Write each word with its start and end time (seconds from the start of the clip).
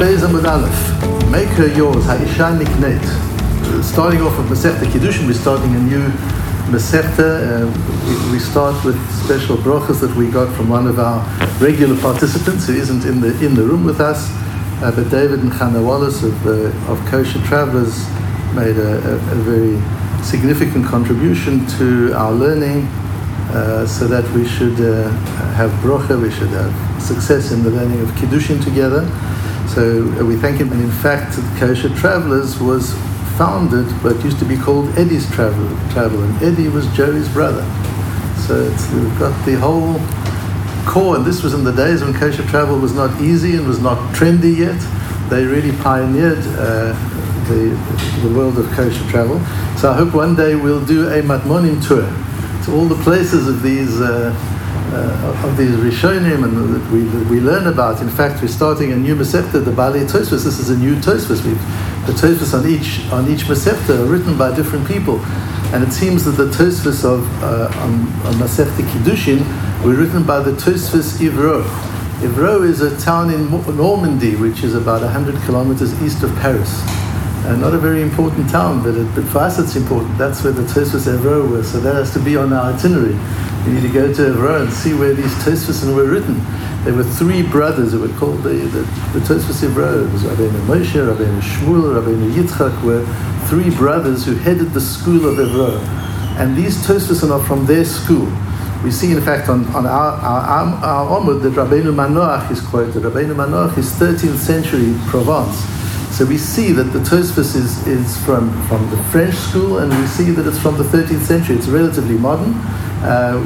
Aleph. 0.00 1.30
Make 1.30 1.48
her 1.60 1.66
yours. 1.66 2.06
Ha'isha 2.06 2.58
niknet. 2.58 3.04
Starting 3.84 4.22
off 4.22 4.38
with 4.38 4.48
Masechta 4.48 4.86
Kiddushin, 4.86 5.26
we're 5.26 5.34
starting 5.34 5.74
a 5.74 5.78
new 5.78 6.08
Masechta. 6.72 7.68
Uh, 7.68 8.32
we, 8.32 8.38
start 8.38 8.82
with 8.82 8.96
special 9.24 9.58
brachas 9.58 10.00
that 10.00 10.16
we 10.16 10.30
got 10.30 10.50
from 10.56 10.70
one 10.70 10.86
of 10.86 10.98
our 10.98 11.20
regular 11.60 12.00
participants 12.00 12.66
who 12.66 12.76
isn't 12.76 13.04
in 13.04 13.20
the 13.20 13.28
in 13.44 13.54
the 13.54 13.62
room 13.62 13.84
with 13.84 14.00
us. 14.00 14.30
Uh, 14.82 14.90
but 14.96 15.10
David 15.10 15.40
and 15.40 15.52
Chana 15.52 15.84
Wallace 15.84 16.22
of, 16.22 16.46
uh, 16.46 16.90
of 16.90 16.98
Kosher 17.10 17.42
Travelers 17.44 18.08
made 18.54 18.78
a, 18.78 18.92
a, 19.06 19.14
a, 19.16 19.38
very 19.44 19.76
significant 20.24 20.86
contribution 20.86 21.66
to 21.78 22.14
our 22.14 22.32
learning 22.32 22.86
uh, 23.52 23.86
so 23.86 24.06
that 24.06 24.24
we 24.32 24.48
should 24.48 24.80
uh, 24.80 25.10
have 25.56 25.70
bracha, 25.82 26.20
we 26.20 26.30
should 26.30 26.48
have 26.48 26.72
success 27.02 27.52
in 27.52 27.62
the 27.62 27.70
learning 27.70 28.00
of 28.00 28.08
Kiddushin 28.12 28.64
together. 28.64 29.06
So 29.74 30.02
uh, 30.18 30.24
we 30.24 30.34
thank 30.34 30.58
him. 30.58 30.72
And 30.72 30.82
in 30.82 30.90
fact, 30.90 31.38
Kosher 31.60 31.94
Travelers 31.94 32.58
was 32.58 32.92
founded 33.38 33.86
what 34.02 34.22
used 34.24 34.40
to 34.40 34.44
be 34.44 34.56
called 34.56 34.88
Eddie's 34.98 35.30
Travel, 35.30 35.68
Travel 35.92 36.22
and 36.24 36.42
Eddie 36.42 36.68
was 36.68 36.86
Joey's 36.88 37.28
brother. 37.28 37.62
So 38.46 38.64
we've 38.92 39.18
got 39.18 39.46
the 39.46 39.56
whole 39.56 39.94
core, 40.90 41.16
and 41.16 41.24
this 41.24 41.44
was 41.44 41.54
in 41.54 41.62
the 41.62 41.72
days 41.72 42.02
when 42.02 42.12
kosher 42.12 42.42
travel 42.48 42.78
was 42.78 42.94
not 42.94 43.20
easy 43.20 43.54
and 43.54 43.66
was 43.66 43.80
not 43.80 43.96
trendy 44.12 44.56
yet. 44.56 44.78
They 45.30 45.44
really 45.44 45.70
pioneered 45.78 46.38
uh, 46.58 46.92
the, 47.48 47.78
the 48.22 48.34
world 48.34 48.58
of 48.58 48.66
kosher 48.72 49.08
travel. 49.08 49.38
So 49.78 49.92
I 49.92 49.94
hope 49.94 50.14
one 50.14 50.34
day 50.34 50.56
we'll 50.56 50.84
do 50.84 51.08
a 51.08 51.22
Matmonim 51.22 51.86
tour 51.86 52.02
to 52.64 52.72
all 52.74 52.86
the 52.86 53.00
places 53.04 53.46
of 53.46 53.62
these 53.62 54.00
uh, 54.00 54.34
uh, 54.92 55.46
of 55.46 55.56
these 55.56 55.70
Rishonim 55.70 56.44
and 56.44 56.74
that 56.74 56.90
we, 56.90 57.00
that 57.00 57.26
we 57.28 57.40
learn 57.40 57.66
about. 57.66 58.00
In 58.00 58.08
fact, 58.08 58.42
we're 58.42 58.48
starting 58.48 58.92
a 58.92 58.96
new 58.96 59.14
Masechta, 59.14 59.64
the 59.64 59.72
Bali 59.72 60.00
Tosfos. 60.00 60.44
This 60.44 60.58
is 60.58 60.70
a 60.70 60.76
new 60.76 60.96
Tosfos. 60.96 61.42
The 62.06 62.12
Tosfos 62.12 62.58
on 62.58 62.68
each 62.68 63.10
on 63.12 63.30
each 63.30 63.44
Masechta 63.44 63.98
are 63.98 64.06
written 64.06 64.36
by 64.36 64.54
different 64.54 64.86
people, 64.86 65.20
and 65.72 65.84
it 65.84 65.92
seems 65.92 66.24
that 66.24 66.32
the 66.32 66.50
Tosfos 66.50 67.04
of 67.04 67.42
uh, 67.42 67.70
on, 67.80 67.92
on 68.26 68.34
Kiddushin 68.34 69.40
were 69.84 69.94
written 69.94 70.24
by 70.24 70.40
the 70.40 70.52
Tosfos 70.52 71.18
Evreux. 71.20 71.64
Evreux 72.20 72.64
is 72.64 72.82
a 72.82 72.98
town 73.00 73.32
in 73.32 73.50
Normandy, 73.76 74.36
which 74.36 74.62
is 74.62 74.74
about 74.74 75.00
100 75.00 75.36
kilometers 75.42 76.00
east 76.02 76.22
of 76.22 76.34
Paris. 76.36 76.99
Not 77.42 77.74
a 77.74 77.78
very 77.78 78.02
important 78.02 78.48
town, 78.50 78.82
but, 78.82 78.94
it, 78.94 79.14
but 79.14 79.24
for 79.24 79.38
us 79.38 79.58
it's 79.58 79.74
important. 79.76 80.16
That's 80.18 80.42
where 80.44 80.52
the 80.52 80.62
Tosfos 80.62 81.06
Evreux 81.06 81.50
was, 81.50 81.70
so 81.70 81.80
that 81.80 81.94
has 81.94 82.12
to 82.12 82.20
be 82.20 82.36
on 82.36 82.52
our 82.52 82.72
itinerary. 82.72 83.18
We 83.66 83.72
need 83.72 83.82
to 83.82 83.92
go 83.92 84.12
to 84.12 84.22
Evreux 84.22 84.62
and 84.62 84.72
see 84.72 84.94
where 84.94 85.14
these 85.14 85.32
Tosfos 85.44 85.84
were 85.94 86.04
written. 86.04 86.40
There 86.84 86.94
were 86.94 87.04
three 87.04 87.42
brothers 87.42 87.92
who 87.92 88.00
were 88.00 88.18
called 88.18 88.42
the, 88.42 88.50
the, 88.50 88.82
the 89.12 89.20
Tosfos 89.20 89.66
Evreux. 89.66 90.06
It 90.06 90.12
was 90.12 90.22
Rabbeinu 90.22 90.60
Moshe, 90.66 90.94
Rabbeinu 90.94 91.40
Shmuel, 91.40 92.00
Rabbeinu 92.00 92.32
Yitzchak 92.32 92.82
were 92.82 93.04
three 93.48 93.70
brothers 93.76 94.24
who 94.24 94.34
headed 94.34 94.72
the 94.72 94.80
school 94.80 95.26
of 95.26 95.36
Evreux. 95.36 95.78
And 96.38 96.56
these 96.56 96.76
Tosfos 96.86 97.28
are 97.28 97.44
from 97.44 97.66
their 97.66 97.84
school. 97.84 98.30
We 98.84 98.90
see, 98.90 99.12
in 99.12 99.20
fact, 99.20 99.50
on, 99.50 99.66
on 99.74 99.86
our, 99.86 100.12
our, 100.12 100.66
our 100.82 101.20
Omud 101.20 101.42
that 101.42 101.52
Rabbeinu 101.52 101.92
Manoach 101.92 102.50
is 102.50 102.60
quoted. 102.62 103.02
Rabbeinu 103.02 103.34
Manoach 103.34 103.76
is 103.76 103.90
13th 103.92 104.36
century 104.36 104.94
Provence. 105.08 105.79
So 106.10 106.26
we 106.26 106.38
see 106.38 106.72
that 106.72 106.92
the 106.92 106.98
Tosfos 106.98 107.54
is, 107.54 107.86
is 107.86 108.18
from, 108.24 108.50
from 108.66 108.90
the 108.90 109.02
French 109.04 109.34
school, 109.34 109.78
and 109.78 109.90
we 109.90 110.06
see 110.06 110.30
that 110.32 110.46
it's 110.46 110.58
from 110.58 110.76
the 110.76 110.84
13th 110.84 111.22
century. 111.22 111.56
It's 111.56 111.68
relatively 111.68 112.18
modern, 112.18 112.52
uh, 113.02 113.40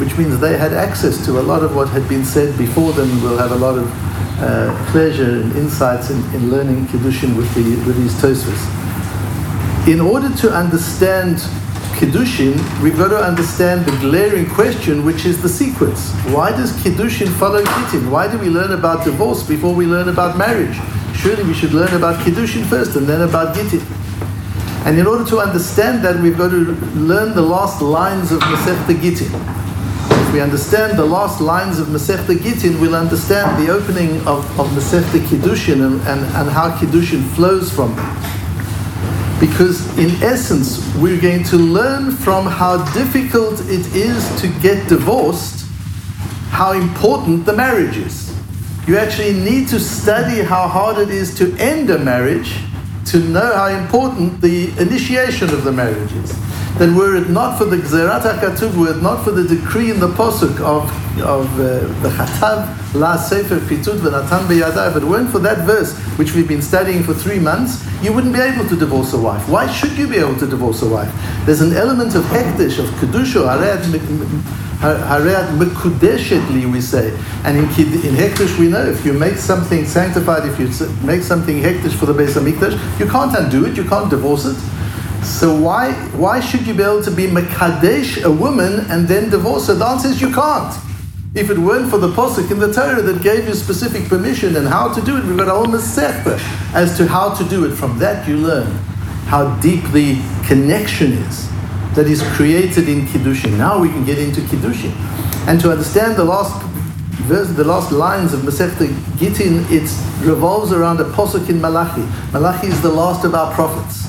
which 0.00 0.16
means 0.16 0.40
they 0.40 0.56
had 0.56 0.72
access 0.72 1.24
to 1.26 1.38
a 1.38 1.42
lot 1.42 1.62
of 1.62 1.76
what 1.76 1.88
had 1.90 2.08
been 2.08 2.24
said 2.24 2.56
before 2.58 2.92
them. 2.92 3.22
We'll 3.22 3.38
have 3.38 3.52
a 3.52 3.56
lot 3.56 3.78
of 3.78 3.86
uh, 4.40 4.90
pleasure 4.90 5.40
and 5.40 5.54
insights 5.56 6.10
in, 6.10 6.18
in 6.34 6.50
learning 6.50 6.86
Kiddushin 6.86 7.36
with, 7.36 7.54
the, 7.54 7.86
with 7.86 7.96
these 7.96 8.14
Tosfos. 8.14 8.62
In 9.86 10.00
order 10.00 10.34
to 10.36 10.50
understand 10.50 11.36
Kiddushin, 11.96 12.56
we've 12.82 12.96
got 12.96 13.08
to 13.08 13.18
understand 13.18 13.86
the 13.86 13.96
glaring 13.98 14.48
question, 14.48 15.04
which 15.04 15.26
is 15.26 15.40
the 15.42 15.48
sequence. 15.48 16.12
Why 16.32 16.50
does 16.50 16.72
Kiddushin 16.82 17.28
follow 17.38 17.62
Gittin? 17.62 18.10
Why 18.10 18.26
do 18.30 18.38
we 18.38 18.48
learn 18.48 18.72
about 18.72 19.04
divorce 19.04 19.42
before 19.42 19.74
we 19.74 19.86
learn 19.86 20.08
about 20.08 20.36
marriage? 20.36 20.76
Surely 21.26 21.42
we 21.42 21.54
should 21.54 21.74
learn 21.74 21.92
about 21.92 22.24
Kiddushin 22.24 22.64
first 22.66 22.94
and 22.94 23.04
then 23.04 23.22
about 23.22 23.52
Gittin. 23.52 23.84
And 24.86 24.96
in 24.96 25.08
order 25.08 25.24
to 25.24 25.40
understand 25.40 26.04
that, 26.04 26.20
we've 26.20 26.38
got 26.38 26.50
to 26.50 26.72
learn 26.94 27.34
the 27.34 27.42
last 27.42 27.82
lines 27.82 28.30
of 28.30 28.38
Masechta 28.42 28.94
Gittin. 29.02 29.34
If 30.22 30.32
we 30.32 30.40
understand 30.40 30.96
the 30.96 31.04
last 31.04 31.40
lines 31.40 31.80
of 31.80 31.88
Masechta 31.88 32.40
Gittin, 32.40 32.80
we'll 32.80 32.94
understand 32.94 33.60
the 33.60 33.72
opening 33.72 34.20
of, 34.20 34.46
of 34.60 34.68
Masechta 34.68 35.18
Kiddushin 35.18 35.84
and, 35.84 36.00
and, 36.02 36.20
and 36.36 36.48
how 36.48 36.70
Kiddushin 36.78 37.28
flows 37.34 37.72
from 37.72 37.92
it. 37.98 39.40
Because 39.40 39.82
in 39.98 40.10
essence, 40.22 40.78
we're 40.94 41.20
going 41.20 41.42
to 41.42 41.56
learn 41.56 42.12
from 42.12 42.46
how 42.46 42.84
difficult 42.92 43.58
it 43.62 43.96
is 43.96 44.40
to 44.40 44.46
get 44.60 44.88
divorced, 44.88 45.66
how 46.50 46.70
important 46.70 47.46
the 47.46 47.52
marriage 47.52 47.96
is. 47.96 48.25
You 48.86 48.96
actually 48.98 49.32
need 49.32 49.66
to 49.68 49.80
study 49.80 50.42
how 50.42 50.68
hard 50.68 50.98
it 50.98 51.10
is 51.10 51.34
to 51.38 51.52
end 51.58 51.90
a 51.90 51.98
marriage 51.98 52.56
to 53.06 53.18
know 53.18 53.52
how 53.52 53.66
important 53.66 54.40
the 54.40 54.68
initiation 54.80 55.50
of 55.50 55.64
the 55.64 55.72
marriage 55.72 56.12
is 56.12 56.32
that 56.78 56.94
were 56.94 57.16
it 57.16 57.28
not 57.28 57.56
for 57.58 57.64
the 57.64 57.78
Gzerat 57.78 58.20
HaKatuv, 58.20 58.76
were 58.76 58.96
it 58.96 59.02
not 59.02 59.24
for 59.24 59.30
the 59.32 59.42
decree 59.42 59.90
in 59.90 59.98
the 59.98 60.08
Posuk 60.08 60.60
of, 60.60 60.84
of 61.20 61.52
uh, 61.58 61.80
the 62.02 62.10
Chatav 62.10 62.94
La 62.94 63.16
Sefer 63.16 63.58
Pitut 63.60 63.98
V'Natan 63.98 64.46
B'Yadai, 64.46 64.90
if 64.90 64.96
it 64.96 65.04
weren't 65.04 65.30
for 65.30 65.38
that 65.38 65.66
verse, 65.66 65.96
which 66.18 66.34
we've 66.34 66.46
been 66.46 66.62
studying 66.62 67.02
for 67.02 67.14
three 67.14 67.38
months, 67.40 67.84
you 68.04 68.12
wouldn't 68.12 68.34
be 68.34 68.40
able 68.40 68.68
to 68.68 68.76
divorce 68.76 69.14
a 69.14 69.18
wife. 69.18 69.48
Why 69.48 69.66
should 69.72 69.96
you 69.96 70.06
be 70.06 70.18
able 70.18 70.36
to 70.36 70.46
divorce 70.46 70.82
a 70.82 70.88
wife? 70.88 71.12
There's 71.46 71.62
an 71.62 71.74
element 71.74 72.14
of 72.14 72.22
hektish, 72.24 72.78
of 72.78 72.90
kedusha, 73.00 73.46
hareat 74.80 75.58
mekudeshetli, 75.58 76.70
we 76.70 76.80
say. 76.80 77.16
And 77.44 77.56
in, 77.56 77.64
in 77.64 78.14
hektish 78.14 78.58
we 78.58 78.68
know, 78.68 78.84
if 78.84 79.04
you 79.04 79.12
make 79.12 79.36
something 79.36 79.84
sanctified, 79.86 80.46
if 80.46 80.58
you 80.58 80.68
make 81.06 81.22
something 81.22 81.60
hektish 81.62 81.94
for 81.94 82.06
the 82.06 82.12
Beis 82.12 82.34
HaMikdash, 82.34 83.00
you 83.00 83.06
can't 83.06 83.34
undo 83.36 83.66
it, 83.66 83.76
you 83.76 83.84
can't 83.84 84.10
divorce 84.10 84.44
it. 84.44 84.56
So 85.24 85.58
why 85.60 85.92
why 86.16 86.40
should 86.40 86.66
you 86.66 86.74
be 86.74 86.82
able 86.82 87.02
to 87.02 87.10
be 87.10 87.26
mekadesh 87.26 88.22
a 88.22 88.30
woman 88.30 88.86
and 88.90 89.08
then 89.08 89.30
divorce 89.30 89.66
her? 89.66 89.74
The 89.74 89.86
answer 89.86 90.08
is 90.08 90.20
you 90.20 90.32
can't. 90.32 90.72
If 91.34 91.50
it 91.50 91.58
weren't 91.58 91.90
for 91.90 91.98
the 91.98 92.08
posuk 92.08 92.50
in 92.50 92.58
the 92.58 92.72
Torah 92.72 93.02
that 93.02 93.22
gave 93.22 93.46
you 93.48 93.54
specific 93.54 94.08
permission 94.08 94.56
and 94.56 94.68
how 94.68 94.92
to 94.94 95.00
do 95.02 95.18
it, 95.18 95.24
we've 95.24 95.36
got 95.36 95.48
a 95.48 95.52
whole 95.52 95.66
masechta 95.66 96.38
as 96.74 96.96
to 96.96 97.06
how 97.06 97.34
to 97.34 97.44
do 97.44 97.64
it. 97.64 97.74
From 97.74 97.98
that 97.98 98.28
you 98.28 98.36
learn 98.36 98.70
how 99.26 99.54
deep 99.60 99.82
the 99.90 100.22
connection 100.46 101.12
is 101.12 101.55
that 101.96 102.06
is 102.06 102.22
created 102.36 102.88
in 102.88 103.06
kiddushin. 103.06 103.56
Now 103.58 103.80
we 103.80 103.88
can 103.88 104.04
get 104.04 104.18
into 104.18 104.40
kiddushin, 104.42 104.92
and 105.48 105.60
to 105.60 105.72
understand 105.72 106.16
the 106.16 106.24
last 106.24 106.62
verse, 107.26 107.48
the 107.48 107.64
last 107.64 107.90
lines 107.90 108.32
of 108.32 108.40
Masechta 108.40 108.86
Gittin, 109.18 109.64
it 109.68 109.90
revolves 110.24 110.72
around 110.72 111.00
a 111.00 111.04
posuk 111.04 111.48
in 111.48 111.60
Malachi. 111.60 112.06
Malachi 112.32 112.68
is 112.68 112.80
the 112.82 112.88
last 112.88 113.24
of 113.24 113.34
our 113.34 113.52
prophets. 113.52 114.06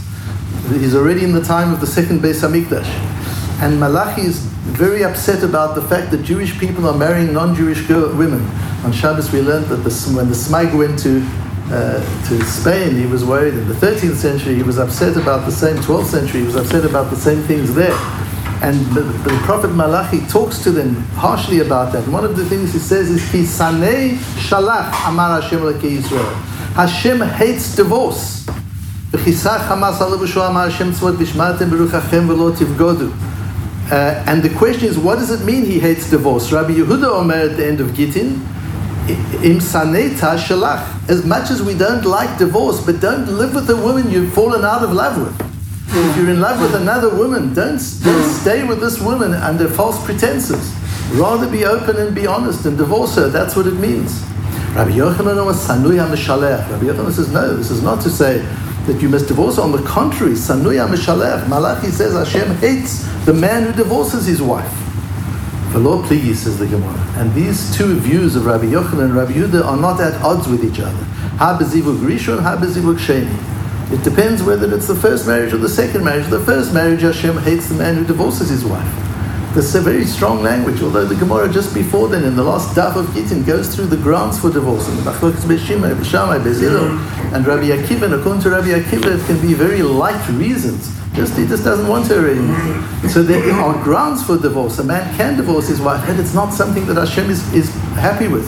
He's 0.69 0.93
already 0.93 1.23
in 1.23 1.31
the 1.31 1.41
time 1.43 1.73
of 1.73 1.79
the 1.79 1.87
second 1.87 2.19
Beis 2.19 2.41
Hamikdash. 2.41 2.87
And 3.61 3.79
Malachi 3.79 4.21
is 4.21 4.39
very 4.67 5.03
upset 5.03 5.41
about 5.41 5.73
the 5.73 5.81
fact 5.81 6.11
that 6.11 6.21
Jewish 6.23 6.59
people 6.59 6.85
are 6.87 6.95
marrying 6.95 7.33
non-Jewish 7.33 7.89
women. 7.89 8.45
On 8.83 8.91
Shabbos 8.91 9.31
we 9.31 9.41
learned 9.41 9.65
that 9.67 9.77
the, 9.77 9.91
when 10.15 10.27
the 10.27 10.35
Smag 10.35 10.77
went 10.77 10.99
to, 10.99 11.21
uh, 11.69 11.99
to 12.27 12.43
Spain, 12.45 12.95
he 12.95 13.05
was 13.05 13.25
worried. 13.25 13.53
In 13.53 13.67
the 13.67 13.73
13th 13.73 14.15
century, 14.15 14.55
he 14.55 14.63
was 14.63 14.77
upset 14.77 15.17
about 15.17 15.45
the 15.45 15.51
same, 15.51 15.77
12th 15.77 16.05
century, 16.05 16.41
he 16.41 16.45
was 16.45 16.55
upset 16.55 16.85
about 16.85 17.09
the 17.09 17.17
same 17.17 17.41
things 17.43 17.73
there. 17.73 17.97
And 18.61 18.79
the, 18.95 19.01
the 19.01 19.37
Prophet 19.43 19.67
Malachi 19.69 20.25
talks 20.27 20.59
to 20.63 20.71
them 20.71 20.95
harshly 21.13 21.59
about 21.59 21.93
that. 21.93 22.05
And 22.05 22.13
one 22.13 22.25
of 22.25 22.35
the 22.35 22.45
things 22.45 22.73
he 22.73 22.79
says 22.79 23.09
is, 23.09 23.21
Hisanei 23.29 24.15
shalach 24.47 25.07
amar 25.07 25.41
Hashem 25.41 25.59
Yisrael. 25.59 26.33
Hashem 26.73 27.21
hates 27.21 27.75
divorce. 27.75 28.47
Uh, 33.89 34.23
and 34.27 34.43
the 34.43 34.53
question 34.57 34.87
is, 34.87 34.97
what 34.97 35.15
does 35.15 35.29
it 35.29 35.45
mean 35.45 35.65
he 35.65 35.79
hates 35.79 36.09
divorce? 36.09 36.51
Rabbi 36.51 36.71
Yehuda 36.71 37.09
Omer 37.09 37.33
at 37.35 37.57
the 37.57 37.65
end 37.65 37.79
of 37.79 37.93
Gittin, 37.95 38.41
Im 39.09 39.59
saneta 39.59 40.37
shalach. 40.37 41.09
As 41.09 41.25
much 41.25 41.49
as 41.49 41.61
we 41.61 41.77
don't 41.77 42.05
like 42.05 42.37
divorce, 42.37 42.85
but 42.85 42.99
don't 42.99 43.27
live 43.27 43.55
with 43.55 43.69
a 43.69 43.75
woman 43.75 44.09
you've 44.11 44.33
fallen 44.33 44.65
out 44.65 44.83
of 44.83 44.91
love 44.91 45.17
with. 45.17 45.47
If 45.89 46.17
you're 46.17 46.29
in 46.29 46.41
love 46.41 46.59
with 46.61 46.75
another 46.75 47.15
woman, 47.15 47.53
don't, 47.53 47.79
don't 48.03 48.33
stay 48.33 48.63
with 48.65 48.81
this 48.81 48.99
woman 48.99 49.33
under 49.33 49.69
false 49.69 50.03
pretenses. 50.05 50.73
Rather 51.11 51.49
be 51.49 51.63
open 51.65 51.95
and 51.97 52.13
be 52.13 52.27
honest 52.27 52.65
and 52.65 52.77
divorce 52.77 53.15
her. 53.15 53.29
That's 53.29 53.55
what 53.55 53.67
it 53.67 53.75
means. 53.75 54.21
Rabbi 54.75 54.91
Yochanan 54.91 55.45
was 55.45 55.65
Sanui 55.65 55.97
HaMeshalech. 55.97 56.69
Rabbi 56.69 56.85
Yochanan 56.85 57.11
says, 57.11 57.31
no, 57.31 57.55
this 57.55 57.71
is 57.71 57.81
not 57.81 58.01
to 58.01 58.09
say 58.09 58.39
that 58.87 59.01
you 59.01 59.09
must 59.09 59.27
divorce. 59.27 59.57
On 59.57 59.71
the 59.71 59.81
contrary, 59.83 60.33
Sanuya 60.33 60.87
Mishalech, 60.87 61.47
Malachi 61.47 61.87
says 61.87 62.13
Hashem 62.13 62.55
hates 62.57 63.03
the 63.25 63.33
man 63.33 63.63
who 63.63 63.73
divorces 63.73 64.25
his 64.25 64.41
wife. 64.41 64.86
Lord 65.75 66.05
please, 66.05 66.41
says 66.41 66.57
the 66.57 66.65
Gemara. 66.65 66.97
And 67.17 67.33
these 67.33 67.75
two 67.75 67.95
views 67.99 68.35
of 68.35 68.45
Rabbi 68.45 68.65
Yochanan 68.65 69.05
and 69.05 69.15
Rabbi 69.15 69.33
Yehuda 69.33 69.63
are 69.63 69.77
not 69.77 70.01
at 70.01 70.19
odds 70.21 70.47
with 70.47 70.63
each 70.65 70.79
other. 70.79 71.03
Ha 71.37 71.57
bezivug 71.59 71.99
rishon, 71.99 72.41
ha 72.41 72.57
sheni. 72.57 73.93
It 73.93 74.03
depends 74.03 74.41
whether 74.43 74.73
it's 74.75 74.87
the 74.87 74.95
first 74.95 75.27
marriage 75.27 75.53
or 75.53 75.57
the 75.57 75.69
second 75.69 76.03
marriage. 76.03 76.27
The 76.27 76.39
first 76.39 76.73
marriage, 76.73 77.01
Hashem 77.01 77.37
hates 77.37 77.69
the 77.69 77.75
man 77.75 77.95
who 77.95 78.05
divorces 78.05 78.49
his 78.49 78.65
wife. 78.65 78.91
That's 79.53 79.73
a 79.75 79.81
very 79.81 80.05
strong 80.05 80.43
language, 80.43 80.81
although 80.81 81.05
the 81.05 81.15
Gemara 81.15 81.47
just 81.51 81.73
before 81.73 82.09
then, 82.09 82.23
in 82.23 82.35
the 82.35 82.43
last 82.43 82.75
daf 82.75 82.95
of 82.95 83.13
Gittin, 83.13 83.43
goes 83.43 83.73
through 83.73 83.87
the 83.87 83.97
grounds 83.97 84.39
for 84.39 84.51
divorce. 84.51 84.87
And 84.87 84.97
Rabbi 85.05 85.17
Akiva, 87.69 88.03
and 88.03 88.13
according 88.13 88.41
to 88.43 88.49
Rabbi 88.49 88.67
Akiva, 88.67 89.19
it 89.19 89.25
can 89.25 89.39
be 89.41 89.53
very 89.53 89.81
light 89.81 90.27
reasons. 90.29 90.96
Just 91.17 91.35
he 91.35 91.47
just 91.47 91.63
doesn't 91.63 91.87
want 91.87 92.05
her 92.09 92.29
anymore. 92.29 93.09
So 93.09 93.23
there 93.23 93.51
are 93.51 93.73
grounds 93.83 94.23
for 94.23 94.37
divorce. 94.37 94.77
A 94.77 94.83
man 94.83 95.17
can 95.17 95.35
divorce 95.35 95.67
his 95.67 95.81
wife, 95.81 96.07
and 96.07 96.19
it's 96.19 96.35
not 96.35 96.53
something 96.53 96.85
that 96.85 96.95
Hashem 96.95 97.31
is, 97.31 97.41
is 97.53 97.73
happy 97.95 98.27
with. 98.27 98.47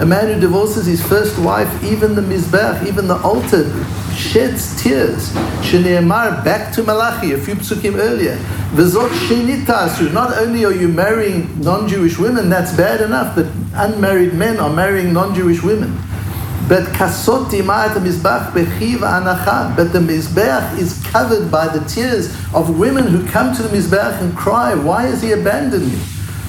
A 0.00 0.06
man 0.06 0.26
who 0.32 0.40
divorces 0.40 0.86
his 0.86 1.06
first 1.06 1.38
wife, 1.38 1.84
even 1.84 2.14
the 2.14 2.22
mizbech, 2.22 2.86
even 2.86 3.06
the 3.06 3.18
altar, 3.18 3.70
sheds 4.14 4.82
tears. 4.82 5.28
Shneemar, 5.60 6.42
back 6.42 6.72
to 6.72 6.82
Malachi, 6.82 7.32
a 7.32 7.38
few 7.38 7.54
psukim 7.56 7.96
earlier. 7.98 8.38
V'zot 8.72 9.10
shenitasu. 9.28 10.10
Not 10.14 10.38
only 10.38 10.64
are 10.64 10.72
you 10.72 10.88
marrying 10.88 11.60
non-Jewish 11.60 12.18
women, 12.18 12.48
that's 12.48 12.72
bad 12.74 13.02
enough, 13.02 13.36
but 13.36 13.46
unmarried 13.74 14.32
men 14.32 14.58
are 14.58 14.72
marrying 14.72 15.12
non-Jewish 15.12 15.62
women. 15.62 15.96
But 16.66 16.84
kasot 16.94 17.50
mizbach 17.50 18.52
bechiv 18.52 18.98
anacha. 19.00 19.76
But 19.76 19.92
the 19.92 19.98
mizbech 19.98 20.78
is 20.78 21.02
covered 21.04 21.50
by 21.50 21.68
the 21.68 21.84
tears 21.86 22.34
of 22.54 22.78
women 22.78 23.06
who 23.06 23.26
come 23.28 23.54
to 23.54 23.62
the 23.62 23.68
mizbech 23.68 24.22
and 24.22 24.34
cry, 24.34 24.74
"Why 24.74 25.02
has 25.02 25.20
he 25.20 25.32
abandoned 25.32 25.92
me?" 25.92 25.98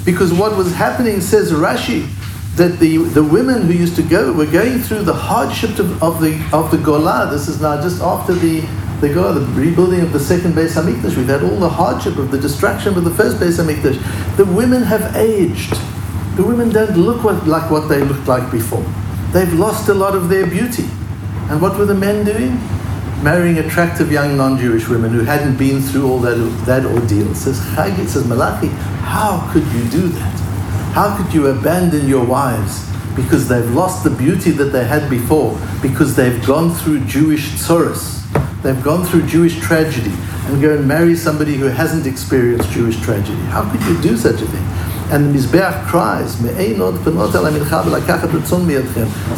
Because 0.06 0.31
what 0.31 0.56
was 0.56 0.73
happening, 0.73 1.19
says 1.19 1.51
Rashi, 1.51 2.07
that 2.56 2.79
the, 2.79 2.97
the 2.97 3.23
women 3.23 3.63
who 3.63 3.73
used 3.73 3.95
to 3.97 4.03
go 4.03 4.31
were 4.31 4.45
going 4.45 4.79
through 4.79 5.01
the 5.01 5.13
hardship 5.13 5.79
of, 5.79 6.01
of 6.01 6.21
the 6.21 6.41
of 6.53 6.71
the 6.71 6.77
Golah. 6.77 7.29
This 7.29 7.50
is 7.50 7.59
now 7.59 7.81
just 7.81 8.01
after 8.01 8.33
the 8.33 8.61
the 9.01 9.09
Golah, 9.09 9.33
the 9.33 9.61
rebuilding 9.61 10.00
of 10.00 10.13
the 10.13 10.19
second 10.19 10.53
Beis 10.53 10.81
Hamikdash. 10.81 11.18
We've 11.18 11.27
had 11.27 11.44
all 11.44 11.57
the 11.57 11.68
hardship 11.68 12.18
of 12.18 12.31
the 12.31 12.38
destruction 12.38 12.97
of 12.97 13.03
the 13.03 13.11
first 13.11 13.38
Beis 13.38 13.59
Hamikdash. 13.61 14.00
The 14.38 14.45
women 14.45 14.83
have 14.83 15.13
aged. 15.18 15.75
The 16.38 16.44
women 16.44 16.69
don't 16.69 16.95
look 16.97 17.23
what, 17.23 17.45
like 17.47 17.69
what 17.69 17.89
they 17.89 18.01
looked 18.01 18.27
like 18.27 18.50
before. 18.51 18.85
They've 19.35 19.53
lost 19.53 19.89
a 19.89 19.93
lot 19.93 20.15
of 20.15 20.29
their 20.29 20.47
beauty. 20.47 20.85
And 21.49 21.61
what 21.61 21.77
were 21.77 21.85
the 21.85 21.93
men 21.93 22.23
doing? 22.23 22.57
Marrying 23.21 23.57
attractive 23.57 24.09
young 24.09 24.37
non-Jewish 24.37 24.87
women 24.87 25.11
who 25.11 25.25
hadn't 25.25 25.57
been 25.57 25.81
through 25.81 26.07
all 26.07 26.19
that, 26.19 26.37
that 26.65 26.85
ordeal. 26.85 27.35
Says 27.35 27.59
Chagit 27.59 28.07
says 28.07 28.25
Malachi, 28.25 28.67
how 29.03 29.45
could 29.51 29.67
you 29.73 29.83
do 29.89 30.07
that? 30.07 30.39
How 30.93 31.17
could 31.17 31.33
you 31.33 31.47
abandon 31.47 32.07
your 32.07 32.23
wives 32.25 32.89
because 33.13 33.49
they've 33.49 33.69
lost 33.71 34.05
the 34.05 34.09
beauty 34.09 34.51
that 34.51 34.71
they 34.71 34.85
had 34.85 35.09
before, 35.09 35.59
because 35.81 36.15
they've 36.15 36.45
gone 36.47 36.73
through 36.73 37.03
Jewish 37.03 37.49
tzoros, 37.55 38.23
they've 38.61 38.81
gone 38.81 39.05
through 39.05 39.25
Jewish 39.27 39.59
tragedy, 39.59 40.13
and 40.45 40.61
go 40.61 40.77
and 40.77 40.87
marry 40.87 41.13
somebody 41.13 41.55
who 41.55 41.65
hasn't 41.65 42.07
experienced 42.07 42.69
Jewish 42.69 43.01
tragedy? 43.01 43.41
How 43.51 43.69
could 43.69 43.81
you 43.81 44.01
do 44.01 44.15
such 44.15 44.41
a 44.41 44.45
thing? 44.45 44.75
And 45.12 45.34
the 45.34 45.40
Mizbeach 45.40 45.86
cries, 45.86 46.36
So 46.38 46.46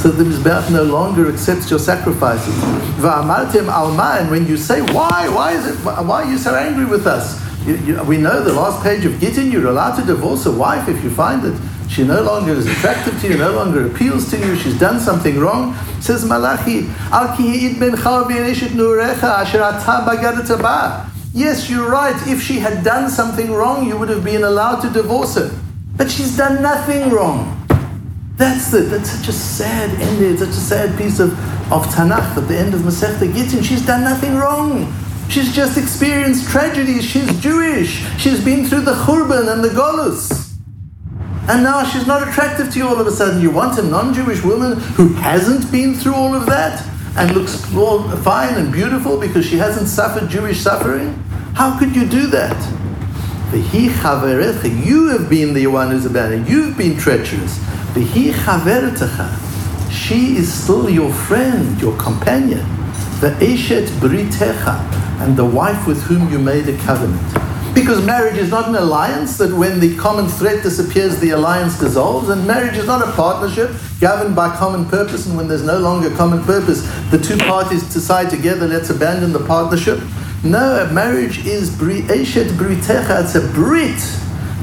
the 0.10 0.24
Mizbeach 0.24 0.72
no 0.72 0.84
longer 0.84 1.30
accepts 1.30 1.69
your 1.69 1.80
sacrifices. 1.80 2.56
And 3.04 4.31
when 4.31 4.48
you 4.48 4.56
say, 4.58 4.81
why? 4.94 5.28
Why 5.28 5.52
is 5.54 5.68
it? 5.68 5.75
Why 5.84 6.24
are 6.24 6.31
you 6.31 6.38
so 6.38 6.56
angry 6.56 6.86
with 6.86 7.06
us? 7.06 7.46
You, 7.68 7.75
you, 7.78 8.04
we 8.04 8.18
know 8.18 8.42
the 8.42 8.54
last 8.54 8.81
page 8.81 9.04
of 9.04 9.19
Gittin, 9.19 9.52
you're 9.52 9.68
allowed 9.68 9.98
to 9.98 10.06
divorce 10.06 10.46
a 10.46 10.52
wife 10.52 10.88
if 10.88 11.04
you 11.04 11.10
find 11.10 11.42
that 11.42 11.60
she 11.90 12.04
no 12.04 12.22
longer 12.22 12.54
is 12.54 12.66
attractive 12.66 13.19
to 13.22 13.28
you, 13.28 13.38
no 13.38 13.52
longer 13.52 13.88
appeals 13.88 14.30
to 14.31 14.38
you, 14.38 14.56
she's 14.56 14.80
done 14.80 15.02
something 15.02 15.38
wrong. 15.38 15.75
Says 16.00 16.24
Malachi, 16.24 16.88
Yes, 21.33 21.69
you're 21.69 21.89
right. 21.89 22.15
If 22.27 22.41
she 22.41 22.59
had 22.59 22.83
done 22.83 23.09
something 23.09 23.51
wrong, 23.51 23.88
you 23.88 23.97
would 23.97 24.09
have 24.09 24.24
been 24.24 24.44
allowed 24.44 24.81
to 24.81 24.89
divorce 24.89 25.35
her. 25.35 25.51
But 25.95 26.09
she's 26.12 26.35
done 26.35 26.62
nothing 26.62 27.09
wrong. 27.09 27.53
That's 28.38 28.69
the, 28.69 28.81
that's 28.81 29.09
such 29.12 29.29
a 29.29 29.33
sad 29.33 29.89
ending, 30.00 30.38
such 30.38 30.50
a 30.50 30.53
sad 30.53 30.97
piece 30.97 31.19
of, 31.19 31.31
of 31.71 31.85
Tanakh 31.88 32.38
at 32.38 32.47
the 32.47 32.57
end 32.57 32.74
of 32.74 32.81
Masechta 32.81 33.33
Gittin. 33.33 33.63
She's 33.63 33.85
done 33.85 34.03
nothing 34.03 34.35
wrong. 34.35 34.94
She's 35.27 35.53
just 35.53 35.77
experienced 35.77 36.47
tragedy. 36.50 37.01
She's 37.01 37.27
Jewish. 37.39 38.06
She's 38.18 38.44
been 38.44 38.65
through 38.65 38.81
the 38.81 38.94
Churban 38.94 39.51
and 39.51 39.63
the 39.63 39.69
Golus. 39.69 40.53
And 41.50 41.63
now 41.63 41.83
she's 41.83 42.06
not 42.06 42.27
attractive 42.27 42.71
to 42.73 42.80
you 42.80 42.88
all 42.88 43.00
of 43.00 43.07
a 43.07 43.12
sudden. 43.12 43.41
You 43.41 43.51
want 43.51 43.80
a 43.80 43.83
non 43.83 44.13
Jewish 44.13 44.44
woman 44.44 44.80
who 44.80 45.13
hasn't 45.13 45.71
been 45.71 45.95
through 45.95 46.13
all 46.13 46.35
of 46.35 46.45
that 46.45 46.85
and 47.18 47.31
looks 47.36 47.66
fine 48.24 48.54
and 48.56 48.72
beautiful 48.72 49.19
because 49.19 49.46
she 49.46 49.58
hasn't 49.58 49.88
suffered 49.88 50.30
Jewish 50.30 50.60
suffering? 50.60 51.14
How 51.56 51.78
could 51.80 51.96
you 51.96 52.08
do 52.08 52.28
that? 52.28 52.56
You 53.54 55.08
have 55.08 55.30
been 55.30 55.54
the 55.54 55.68
one 55.68 55.92
who's 55.92 56.06
abandoned. 56.06 56.48
You've 56.48 56.78
been 56.78 56.98
treacherous. 56.98 57.60
She 59.92 60.36
is 60.36 60.54
still 60.54 60.90
your 60.90 61.12
friend, 61.12 61.81
your 61.81 61.98
companion. 61.98 62.66
The 63.19 63.36
Eshet 63.40 63.88
Britecha 64.00 64.80
and 65.22 65.36
the 65.36 65.46
wife 65.46 65.88
with 65.88 66.04
whom 66.04 66.31
you 66.31 66.38
made 66.38 66.69
a 66.69 66.78
covenant. 66.80 67.46
Because 67.77 68.03
marriage 68.03 68.38
is 68.38 68.50
not 68.50 68.68
an 68.68 68.74
alliance 68.74 69.38
that 69.38 69.56
when 69.56 69.79
the 69.79 69.95
common 69.97 70.27
threat 70.27 70.63
disappears, 70.63 71.19
the 71.19 71.29
alliance 71.29 71.77
dissolves. 71.79 72.27
And 72.29 72.47
marriage 72.47 72.75
is 72.75 72.88
not 72.88 73.07
a 73.07 73.12
partnership 73.12 73.69
governed 74.01 74.35
by 74.35 74.50
common 74.57 74.85
purpose. 74.85 75.27
And 75.27 75.38
when 75.38 75.47
there's 75.47 75.62
no 75.62 75.77
longer 75.77 76.09
common 76.15 76.44
purpose, 76.44 76.81
the 77.12 77.19
two 77.19 77.38
parties 77.38 77.83
decide 77.94 78.31
together, 78.31 78.68
let's 78.68 78.89
abandon 78.89 79.31
the 79.31 79.45
partnership. 79.45 80.00
No, 80.44 80.89
marriage 80.91 81.45
is 81.45 81.69
eshet 81.69 82.47
britecha. 82.57 83.24
It's 83.24 83.35
a 83.35 83.47
brit. 83.53 84.01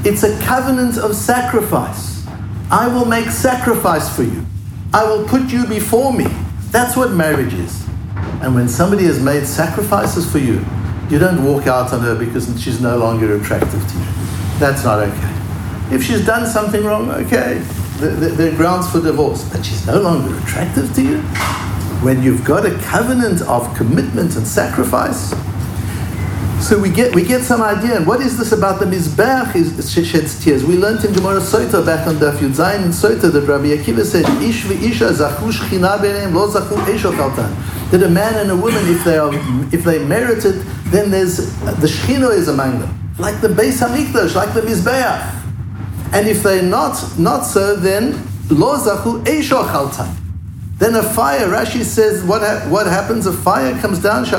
It's 0.05 0.23
a 0.23 0.37
covenant 0.45 0.97
of 0.97 1.15
sacrifice. 1.15 2.27
I 2.69 2.89
will 2.89 3.05
make 3.05 3.29
sacrifice 3.29 4.13
for 4.13 4.23
you. 4.23 4.45
I 4.93 5.05
will 5.05 5.25
put 5.25 5.53
you 5.53 5.65
before 5.67 6.11
me. 6.11 6.25
That's 6.71 6.97
what 6.97 7.11
marriage 7.11 7.53
is. 7.53 7.87
And 8.41 8.53
when 8.53 8.67
somebody 8.67 9.05
has 9.05 9.21
made 9.23 9.47
sacrifices 9.47 10.29
for 10.29 10.39
you, 10.39 10.65
you 11.09 11.19
don't 11.19 11.43
walk 11.43 11.67
out 11.67 11.93
on 11.93 12.01
her 12.01 12.15
because 12.15 12.45
she's 12.61 12.81
no 12.81 12.97
longer 12.97 13.35
attractive 13.35 13.87
to 13.87 13.97
you. 13.97 14.05
That's 14.59 14.83
not 14.83 14.99
okay. 14.99 15.95
If 15.95 16.03
she's 16.03 16.25
done 16.25 16.47
something 16.47 16.83
wrong, 16.83 17.11
okay, 17.11 17.59
there 17.99 18.51
are 18.51 18.55
grounds 18.55 18.89
for 18.91 19.01
divorce, 19.01 19.47
but 19.49 19.65
she's 19.65 19.85
no 19.85 20.01
longer 20.01 20.37
attractive 20.39 20.93
to 20.95 21.01
you. 21.03 21.17
When 22.01 22.23
you've 22.23 22.43
got 22.43 22.65
a 22.65 22.77
covenant 22.79 23.41
of 23.43 23.75
commitment 23.75 24.35
and 24.35 24.47
sacrifice, 24.47 25.33
so 26.59 26.79
we 26.79 26.89
get 26.89 27.13
we 27.13 27.23
get 27.23 27.43
some 27.43 27.61
idea. 27.61 27.97
And 27.97 28.07
what 28.07 28.21
is 28.21 28.37
this 28.37 28.51
about 28.51 28.79
the 28.79 28.85
mizbeach? 28.85 29.55
Is 29.55 29.91
she 29.91 30.03
sheds 30.03 30.43
tears? 30.43 30.63
We 30.63 30.77
learned 30.77 31.05
in 31.05 31.13
Gemara 31.13 31.39
Sota 31.39 31.85
back 31.85 32.07
on 32.07 32.15
Daf 32.15 32.37
Yud 32.37 32.55
Zayin 32.55 32.85
in 32.85 32.89
Sota 32.89 33.31
that 33.31 33.41
Rabbi 33.47 33.75
Akiva 33.75 34.03
said, 34.03 34.25
"Ish 34.41 34.63
v'isha 34.63 35.11
zachu 35.11 35.51
shchina 35.51 36.01
lo 36.33 36.47
zachu 36.47 37.91
That 37.91 38.01
a 38.01 38.09
man 38.09 38.35
and 38.35 38.51
a 38.51 38.55
woman, 38.55 38.87
if 38.87 39.03
they 39.03 39.17
are 39.17 39.31
if 39.71 39.83
they 39.83 40.03
merit 40.03 40.45
it, 40.45 40.65
then 40.85 41.11
there's 41.11 41.37
the 41.37 41.87
shchina 41.87 42.31
is 42.31 42.47
among 42.47 42.79
them, 42.79 43.13
like 43.17 43.41
the 43.41 43.47
Beis 43.47 43.79
Hamikdash, 43.79 44.35
like 44.35 44.53
the 44.53 44.61
mizbeach. 44.61 45.43
And 46.13 46.27
if 46.27 46.43
they're 46.43 46.61
not 46.61 47.19
not 47.19 47.41
so, 47.43 47.75
then 47.75 48.11
lo 48.49 48.77
zachu 48.77 49.23
esho 49.25 49.65
then 50.77 50.95
a 50.95 51.03
fire, 51.03 51.47
Rashi 51.47 51.83
says, 51.83 52.21
what, 52.25 52.41
ha- 52.41 52.67
what 52.69 52.85
happens? 52.85 53.25
A 53.25 53.31
fire 53.31 53.79
comes 53.79 53.99
down, 53.99 54.25
If 54.25 54.35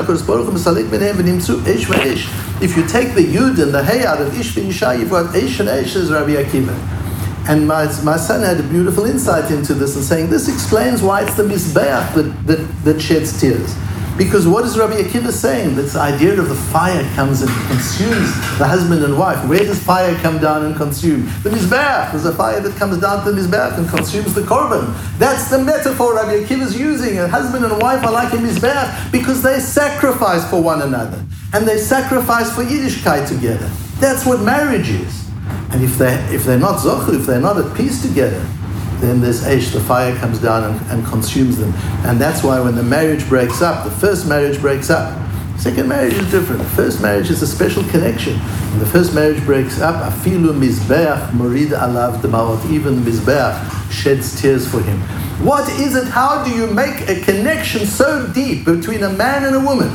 you 2.77 2.87
take 2.87 3.15
the 3.15 3.23
Yud 3.23 3.59
and 3.59 3.73
the 3.73 3.83
Hey 3.83 4.05
out 4.05 4.21
of 4.21 4.39
Ish 4.39 4.55
Isha, 4.55 4.97
you've 4.99 5.09
got 5.09 5.35
Ish 5.35 5.59
and 5.61 5.69
Ish, 5.69 5.93
says 5.93 6.11
Rabbi 6.11 6.35
Akiva. 6.35 6.77
And 7.49 7.67
my, 7.67 7.85
my 8.03 8.17
son 8.17 8.43
had 8.43 8.59
a 8.59 8.63
beautiful 8.63 9.05
insight 9.05 9.49
into 9.49 9.73
this 9.73 9.95
and 9.95 10.05
saying, 10.05 10.29
this 10.29 10.47
explains 10.47 11.01
why 11.01 11.23
it's 11.23 11.33
the 11.33 11.41
Mizbeach 11.41 12.13
that, 12.13 12.45
that, 12.45 12.83
that 12.83 13.01
sheds 13.01 13.39
tears. 13.41 13.75
Because 14.17 14.47
what 14.47 14.65
is 14.65 14.75
Rabbi 14.79 14.95
Akiva 14.95 15.31
saying? 15.31 15.75
This 15.75 15.95
idea 15.95 16.39
of 16.39 16.49
the 16.49 16.55
fire 16.55 17.03
comes 17.13 17.43
and 17.43 17.51
consumes 17.67 18.33
the 18.57 18.65
husband 18.65 19.03
and 19.03 19.15
wife. 19.15 19.47
Where 19.47 19.59
does 19.59 19.81
fire 19.81 20.15
come 20.15 20.39
down 20.39 20.65
and 20.65 20.75
consume? 20.75 21.25
The 21.43 21.51
Mizbeach. 21.51 22.11
There's 22.11 22.25
a 22.25 22.33
fire 22.33 22.59
that 22.59 22.75
comes 22.77 22.99
down 22.99 23.23
to 23.23 23.31
the 23.31 23.39
Mizbeach 23.39 23.77
and 23.77 23.87
consumes 23.87 24.33
the 24.33 24.41
korban. 24.41 24.91
That's 25.19 25.51
the 25.51 25.59
metaphor 25.63 26.15
Rabbi 26.15 26.43
Akiva 26.43 26.63
is 26.63 26.79
using. 26.79 27.19
A 27.19 27.27
husband 27.27 27.63
and 27.63 27.79
wife 27.79 28.03
are 28.03 28.11
like 28.11 28.33
a 28.33 28.37
Mizbeach 28.37 29.11
because 29.11 29.43
they 29.43 29.59
sacrifice 29.59 30.49
for 30.49 30.63
one 30.63 30.81
another. 30.81 31.23
And 31.53 31.67
they 31.67 31.77
sacrifice 31.77 32.51
for 32.53 32.63
Yiddishkeit 32.63 33.27
together. 33.27 33.69
That's 33.99 34.25
what 34.25 34.41
marriage 34.41 34.89
is. 34.89 35.29
And 35.69 35.83
if, 35.83 35.97
they, 35.99 36.15
if 36.33 36.43
they're 36.43 36.57
not 36.57 36.79
zocher, 36.79 37.13
if 37.13 37.27
they're 37.27 37.39
not 37.39 37.57
at 37.57 37.75
peace 37.77 38.01
together, 38.01 38.43
then 38.99 39.21
this 39.21 39.45
ash, 39.45 39.69
the 39.71 39.79
fire 39.79 40.15
comes 40.17 40.39
down 40.39 40.63
and, 40.63 40.91
and, 40.91 41.05
consumes 41.05 41.57
them. 41.57 41.73
And 42.05 42.19
that's 42.19 42.43
why 42.43 42.59
when 42.59 42.75
the 42.75 42.83
marriage 42.83 43.27
breaks 43.29 43.61
up, 43.61 43.83
the 43.85 43.91
first 43.91 44.27
marriage 44.27 44.59
breaks 44.59 44.89
up, 44.89 45.15
Second 45.57 45.89
marriage 45.89 46.13
is 46.13 46.29
different. 46.29 46.61
First 46.61 47.01
marriage 47.01 47.31
is 47.31 47.41
a 47.41 47.47
special 47.47 47.83
connection. 47.85 48.37
When 48.37 48.79
the 48.79 48.85
first 48.85 49.15
marriage 49.15 49.43
breaks 49.43 49.81
up, 49.81 49.95
afilu 50.13 50.53
mizbeach 50.53 51.33
morid 51.33 51.69
alav 51.69 52.21
demaot. 52.21 52.63
Even 52.69 52.97
mizbeach 52.97 53.91
sheds 53.91 54.39
tears 54.39 54.69
for 54.69 54.81
him. 54.81 54.99
What 55.43 55.67
is 55.67 55.95
it? 55.95 56.07
How 56.07 56.43
do 56.43 56.51
you 56.51 56.67
make 56.67 57.09
a 57.09 57.19
connection 57.21 57.87
so 57.87 58.31
deep 58.33 58.65
between 58.65 59.01
a 59.01 59.09
man 59.09 59.45
and 59.45 59.55
a 59.55 59.59
woman? 59.59 59.89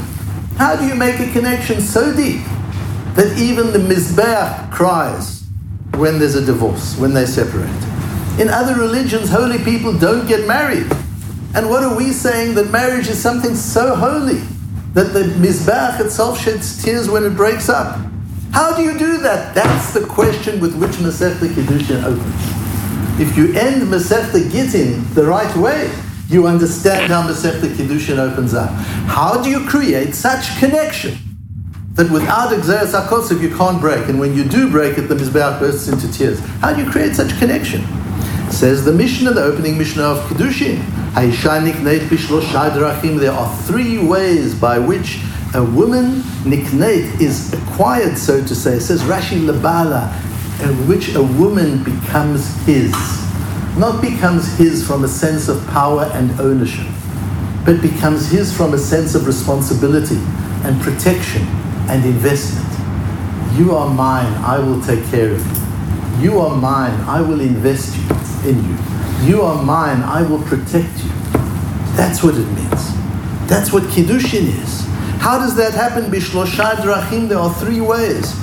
How 0.56 0.74
do 0.74 0.84
you 0.84 0.96
make 0.96 1.20
a 1.20 1.30
connection 1.32 1.80
so 1.80 2.14
deep 2.14 2.42
that 3.14 3.38
even 3.38 3.72
the 3.72 3.78
mizbeach 3.78 4.72
cries 4.72 5.44
when 5.94 6.18
there's 6.18 6.34
a 6.34 6.44
divorce, 6.44 6.98
when 6.98 7.14
they 7.14 7.24
separate? 7.24 7.91
In 8.38 8.48
other 8.48 8.74
religions, 8.74 9.28
holy 9.28 9.58
people 9.62 9.96
don't 9.96 10.26
get 10.26 10.46
married. 10.48 10.90
And 11.54 11.68
what 11.68 11.84
are 11.84 11.94
we 11.94 12.12
saying? 12.12 12.54
That 12.54 12.70
marriage 12.70 13.08
is 13.08 13.20
something 13.20 13.54
so 13.54 13.94
holy 13.94 14.40
that 14.94 15.12
the 15.12 15.24
Mizbeach 15.38 16.00
itself 16.00 16.40
sheds 16.40 16.82
tears 16.82 17.10
when 17.10 17.24
it 17.24 17.36
breaks 17.36 17.68
up. 17.68 18.00
How 18.52 18.74
do 18.74 18.82
you 18.82 18.98
do 18.98 19.18
that? 19.18 19.54
That's 19.54 19.92
the 19.92 20.06
question 20.06 20.60
with 20.60 20.74
which 20.80 20.92
Masechta 20.92 21.48
Kiddushin 21.48 22.02
opens. 22.04 23.20
If 23.20 23.36
you 23.36 23.52
end 23.54 23.82
Masechta 23.82 24.50
Gittin 24.50 25.04
the 25.14 25.24
right 25.24 25.54
way, 25.56 25.92
you 26.28 26.46
understand 26.46 27.12
how 27.12 27.28
Masechta 27.28 27.68
Kiddushin 27.74 28.18
opens 28.18 28.54
up. 28.54 28.70
How 29.06 29.42
do 29.42 29.50
you 29.50 29.66
create 29.66 30.14
such 30.14 30.58
connection 30.58 31.18
that 31.92 32.10
without 32.10 32.50
Exeris 32.52 32.98
HaKosov 32.98 33.42
you 33.42 33.54
can't 33.54 33.78
break, 33.78 34.08
and 34.08 34.18
when 34.18 34.34
you 34.34 34.44
do 34.44 34.70
break 34.70 34.96
it, 34.96 35.02
the 35.02 35.14
Mizbeach 35.14 35.58
bursts 35.58 35.88
into 35.88 36.10
tears? 36.10 36.40
How 36.60 36.72
do 36.72 36.82
you 36.82 36.90
create 36.90 37.14
such 37.14 37.38
connection? 37.38 37.84
Says 38.52 38.84
the 38.84 38.92
Mishnah, 38.92 39.32
the 39.32 39.42
opening 39.42 39.78
Mishnah 39.78 40.02
of 40.02 40.18
Kiddushin. 40.28 40.78
There 43.18 43.32
are 43.32 43.56
three 43.62 43.98
ways 44.06 44.54
by 44.54 44.78
which 44.78 45.20
a 45.54 45.64
woman 45.64 46.20
niknate 46.44 47.20
is 47.20 47.52
acquired, 47.54 48.16
so 48.16 48.44
to 48.44 48.54
say. 48.54 48.74
It 48.74 48.82
says 48.82 49.02
Rashi 49.02 49.40
Labala, 49.40 50.12
in 50.62 50.86
which 50.86 51.14
a 51.14 51.22
woman 51.22 51.82
becomes 51.82 52.54
his. 52.64 52.92
Not 53.78 54.02
becomes 54.02 54.56
his 54.58 54.86
from 54.86 55.02
a 55.04 55.08
sense 55.08 55.48
of 55.48 55.66
power 55.68 56.04
and 56.12 56.38
ownership, 56.38 56.86
but 57.64 57.80
becomes 57.80 58.30
his 58.30 58.54
from 58.54 58.74
a 58.74 58.78
sense 58.78 59.14
of 59.14 59.26
responsibility 59.26 60.20
and 60.64 60.80
protection 60.82 61.42
and 61.88 62.04
investment. 62.04 62.68
You 63.58 63.74
are 63.74 63.92
mine, 63.92 64.32
I 64.44 64.58
will 64.58 64.80
take 64.82 65.04
care 65.06 65.32
of 65.32 65.40
you. 66.20 66.30
You 66.30 66.38
are 66.38 66.54
mine, 66.54 67.00
I 67.08 67.22
will 67.22 67.40
invest 67.40 67.96
you 67.96 68.11
in 68.44 68.62
you. 68.64 68.78
You 69.22 69.42
are 69.42 69.62
mine, 69.62 70.02
I 70.02 70.22
will 70.22 70.42
protect 70.42 71.04
you. 71.04 71.10
That's 71.94 72.22
what 72.22 72.34
it 72.34 72.46
means. 72.46 72.96
That's 73.48 73.72
what 73.72 73.82
Kiddushin 73.84 74.48
is. 74.62 74.86
How 75.20 75.38
does 75.38 75.54
that 75.56 75.74
happen? 75.74 76.10
Bishlosha 76.10 76.76
drachim, 76.76 77.28
there 77.28 77.38
are 77.38 77.52
three 77.54 77.80
ways. 77.80 78.34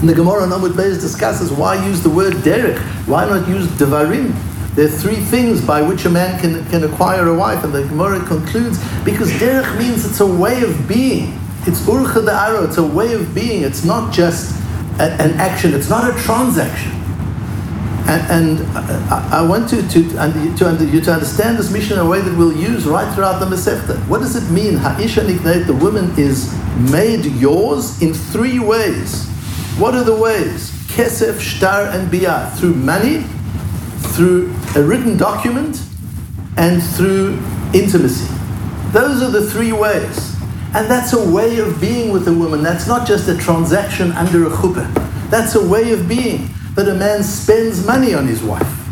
And 0.00 0.08
the 0.08 0.14
Gemara 0.14 0.42
on 0.42 0.48
Amud 0.48 0.72
Beis 0.72 1.00
discusses 1.00 1.52
why 1.52 1.84
use 1.86 2.02
the 2.02 2.10
word 2.10 2.42
derek? 2.42 2.78
Why 3.06 3.26
not 3.26 3.46
use 3.46 3.66
devarim? 3.68 4.34
There 4.74 4.86
are 4.86 4.88
three 4.88 5.16
things 5.16 5.64
by 5.64 5.82
which 5.82 6.06
a 6.06 6.10
man 6.10 6.40
can, 6.40 6.64
can 6.70 6.84
acquire 6.84 7.28
a 7.28 7.34
wife, 7.34 7.64
and 7.64 7.72
the 7.72 7.82
Gemara 7.82 8.24
concludes 8.24 8.78
because 9.04 9.30
derech 9.32 9.78
means 9.78 10.04
it's 10.04 10.20
a 10.20 10.26
way 10.26 10.62
of 10.62 10.88
being. 10.88 11.38
It's 11.66 11.82
urcha 11.82 12.24
da'aro, 12.26 12.66
it's 12.66 12.78
a 12.78 12.82
way 12.82 13.12
of 13.12 13.34
being. 13.34 13.62
It's 13.62 13.84
not 13.84 14.12
just 14.12 14.58
a, 14.98 15.12
an 15.20 15.32
action, 15.32 15.74
it's 15.74 15.90
not 15.90 16.08
a 16.08 16.18
transaction. 16.22 16.99
And, 18.10 18.58
and 18.58 18.78
I, 19.08 19.40
want 19.40 19.68
to, 19.68 19.88
to, 19.88 20.08
to, 20.10 20.16
under, 20.18 20.84
you 20.84 21.00
to 21.00 21.12
understand 21.12 21.56
this 21.56 21.70
mission 21.70 21.92
in 21.92 22.04
a 22.04 22.08
way 22.08 22.20
that 22.20 22.36
we'll 22.36 22.56
use 22.56 22.84
right 22.84 23.14
throughout 23.14 23.38
the 23.38 23.46
Masechta. 23.46 24.04
What 24.08 24.18
does 24.18 24.34
it 24.34 24.52
mean? 24.52 24.74
Ha'isha 24.74 25.24
nikneit, 25.24 25.68
the 25.68 25.76
woman 25.76 26.12
is 26.18 26.52
made 26.90 27.24
yours 27.24 28.02
in 28.02 28.12
three 28.12 28.58
ways. 28.58 29.28
What 29.78 29.94
are 29.94 30.02
the 30.02 30.16
ways? 30.16 30.72
Kesef, 30.88 31.38
shtar, 31.38 31.86
and 31.86 32.10
biyah. 32.10 32.52
Through 32.54 32.74
money, 32.74 33.22
through 34.14 34.52
a 34.74 34.82
written 34.82 35.16
document, 35.16 35.80
and 36.56 36.82
through 36.82 37.38
intimacy. 37.72 38.26
Those 38.90 39.22
are 39.22 39.30
the 39.30 39.48
three 39.48 39.70
ways. 39.70 40.34
And 40.74 40.90
that's 40.90 41.12
a 41.12 41.30
way 41.30 41.60
of 41.60 41.80
being 41.80 42.10
with 42.10 42.26
a 42.26 42.34
woman. 42.34 42.64
That's 42.64 42.88
not 42.88 43.06
just 43.06 43.28
a 43.28 43.36
transaction 43.36 44.10
under 44.12 44.48
a 44.48 44.50
chuppah. 44.50 45.30
That's 45.30 45.54
a 45.54 45.64
way 45.64 45.92
of 45.92 46.08
being 46.08 46.50
that 46.74 46.88
a 46.88 46.94
man 46.94 47.22
spends 47.22 47.84
money 47.84 48.14
on 48.14 48.26
his 48.26 48.42
wife, 48.42 48.86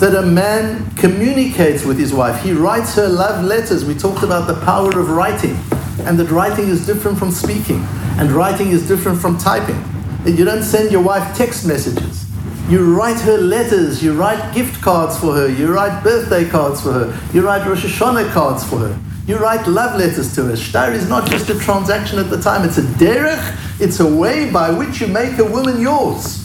that 0.00 0.14
a 0.14 0.22
man 0.22 0.90
communicates 0.96 1.84
with 1.84 1.98
his 1.98 2.12
wife. 2.12 2.42
He 2.42 2.52
writes 2.52 2.94
her 2.96 3.08
love 3.08 3.44
letters. 3.44 3.84
We 3.84 3.94
talked 3.94 4.24
about 4.24 4.48
the 4.48 4.60
power 4.64 4.98
of 4.98 5.10
writing, 5.10 5.56
and 6.00 6.18
that 6.18 6.30
writing 6.30 6.68
is 6.68 6.84
different 6.84 7.18
from 7.18 7.30
speaking, 7.30 7.84
and 8.18 8.32
writing 8.32 8.70
is 8.70 8.86
different 8.88 9.20
from 9.20 9.38
typing. 9.38 9.82
And 10.26 10.36
you 10.38 10.44
don't 10.44 10.64
send 10.64 10.90
your 10.90 11.02
wife 11.02 11.36
text 11.36 11.66
messages. 11.66 12.26
You 12.68 12.94
write 12.94 13.20
her 13.20 13.38
letters, 13.38 14.02
you 14.02 14.14
write 14.14 14.54
gift 14.54 14.82
cards 14.82 15.18
for 15.18 15.32
her, 15.34 15.48
you 15.48 15.72
write 15.72 16.02
birthday 16.02 16.48
cards 16.48 16.80
for 16.80 16.92
her, 16.92 17.20
you 17.32 17.44
write 17.44 17.66
Rosh 17.66 17.84
Hashanah 17.84 18.32
cards 18.32 18.64
for 18.64 18.78
her. 18.78 18.98
You 19.26 19.36
write 19.36 19.68
love 19.68 19.96
letters 19.96 20.34
to 20.34 20.46
her. 20.46 20.56
Shtar 20.56 20.92
is 20.92 21.08
not 21.08 21.30
just 21.30 21.48
a 21.48 21.56
transaction 21.58 22.18
at 22.18 22.28
the 22.28 22.40
time, 22.40 22.66
it's 22.66 22.78
a 22.78 22.82
derech, 22.82 23.80
it's 23.80 24.00
a 24.00 24.06
way 24.06 24.50
by 24.50 24.70
which 24.70 25.00
you 25.00 25.06
make 25.06 25.38
a 25.38 25.44
woman 25.44 25.80
yours 25.80 26.41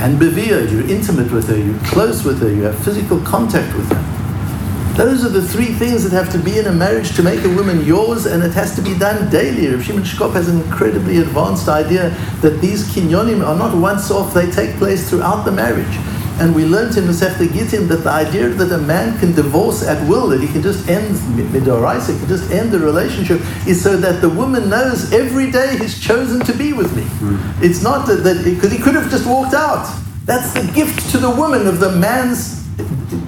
and 0.00 0.18
bevia, 0.18 0.70
you're 0.70 0.88
intimate 0.88 1.30
with 1.32 1.48
her, 1.48 1.56
you're 1.56 1.78
close 1.80 2.24
with 2.24 2.40
her, 2.40 2.48
you 2.48 2.62
have 2.62 2.78
physical 2.84 3.20
contact 3.22 3.76
with 3.76 3.88
her. 3.90 4.94
Those 4.96 5.24
are 5.24 5.28
the 5.28 5.42
three 5.42 5.74
things 5.74 6.02
that 6.02 6.12
have 6.12 6.32
to 6.32 6.38
be 6.38 6.58
in 6.58 6.66
a 6.66 6.72
marriage 6.72 7.14
to 7.16 7.22
make 7.22 7.44
a 7.44 7.48
woman 7.48 7.84
yours, 7.84 8.26
and 8.26 8.42
it 8.42 8.52
has 8.54 8.74
to 8.76 8.82
be 8.82 8.98
done 8.98 9.30
daily. 9.30 9.68
Rav 9.68 9.84
Shimon 9.84 10.02
Shkop 10.02 10.32
has 10.32 10.48
an 10.48 10.60
incredibly 10.60 11.18
advanced 11.18 11.68
idea 11.68 12.10
that 12.42 12.60
these 12.60 12.88
kinyonim 12.88 13.46
are 13.46 13.56
not 13.56 13.76
once 13.76 14.10
off, 14.10 14.34
they 14.34 14.50
take 14.50 14.76
place 14.76 15.08
throughout 15.08 15.44
the 15.44 15.52
marriage. 15.52 16.17
And 16.40 16.54
we 16.54 16.64
learned 16.64 16.96
in 16.96 17.04
Masechta 17.04 17.52
Gittin 17.52 17.88
that 17.88 18.04
the 18.04 18.10
idea 18.10 18.48
that 18.48 18.70
a 18.72 18.78
man 18.78 19.18
can 19.18 19.34
divorce 19.34 19.82
at 19.82 20.08
will, 20.08 20.28
that 20.28 20.40
he 20.40 20.46
can 20.46 20.62
just 20.62 20.88
end 20.88 21.16
midoraisa, 21.52 22.16
can 22.18 22.28
just 22.28 22.50
end 22.52 22.70
the 22.70 22.78
relationship, 22.78 23.40
is 23.66 23.82
so 23.82 23.96
that 23.96 24.20
the 24.20 24.28
woman 24.28 24.68
knows 24.68 25.12
every 25.12 25.50
day 25.50 25.76
he's 25.78 25.98
chosen 25.98 26.40
to 26.40 26.52
be 26.56 26.72
with 26.72 26.94
me. 26.94 27.02
Mm. 27.02 27.62
It's 27.62 27.82
not 27.82 28.06
that 28.06 28.42
because 28.44 28.70
he 28.70 28.78
could 28.78 28.94
have 28.94 29.10
just 29.10 29.26
walked 29.26 29.54
out. 29.54 29.92
That's 30.26 30.52
the 30.52 30.70
gift 30.72 31.10
to 31.10 31.18
the 31.18 31.30
woman 31.30 31.66
of 31.66 31.80
the 31.80 31.90
man's 31.92 32.64